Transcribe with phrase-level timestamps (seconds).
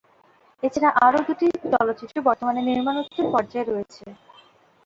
[0.63, 4.03] এছাড়া আরও দুটি চলচ্চিত্র বর্তমানে নির্মাণ-উত্তর পর্যায়ে রয়েছে।